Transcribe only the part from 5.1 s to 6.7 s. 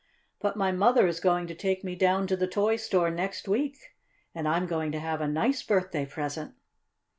a nice birthday present."